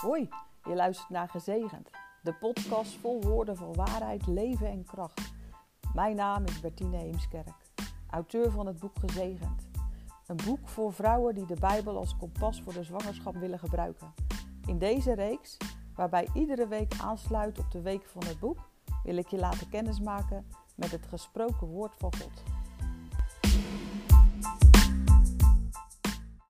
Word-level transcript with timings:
Hoi, 0.00 0.28
je 0.64 0.74
luistert 0.74 1.10
naar 1.10 1.28
Gezegend, 1.28 1.90
de 2.22 2.34
podcast 2.34 2.92
vol 2.92 3.22
woorden 3.22 3.56
van 3.56 3.74
waarheid, 3.74 4.26
leven 4.26 4.66
en 4.66 4.84
kracht. 4.84 5.32
Mijn 5.94 6.16
naam 6.16 6.44
is 6.44 6.60
Bertine 6.60 6.96
Heemskerk, 6.96 7.54
auteur 8.10 8.50
van 8.50 8.66
het 8.66 8.78
boek 8.78 8.98
Gezegend. 8.98 9.68
Een 10.26 10.38
boek 10.44 10.68
voor 10.68 10.92
vrouwen 10.92 11.34
die 11.34 11.46
de 11.46 11.60
Bijbel 11.60 11.96
als 11.96 12.16
kompas 12.16 12.62
voor 12.62 12.72
de 12.72 12.82
zwangerschap 12.82 13.34
willen 13.34 13.58
gebruiken. 13.58 14.14
In 14.66 14.78
deze 14.78 15.12
reeks, 15.12 15.56
waarbij 15.94 16.28
iedere 16.34 16.68
week 16.68 16.94
aansluit 17.00 17.58
op 17.58 17.70
de 17.70 17.80
week 17.80 18.06
van 18.06 18.24
het 18.24 18.38
boek, 18.38 18.58
wil 19.02 19.16
ik 19.16 19.28
je 19.28 19.38
laten 19.38 19.68
kennismaken 19.68 20.46
met 20.76 20.90
het 20.90 21.06
gesproken 21.06 21.66
woord 21.66 21.94
van 21.98 22.12
God. 22.14 22.49